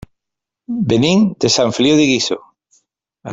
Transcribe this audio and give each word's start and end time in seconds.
Venim 0.93 1.21
de 1.45 1.51
Sant 1.57 1.75
Feliu 1.79 2.01
de 2.01 2.09
Guíxols. 2.13 2.83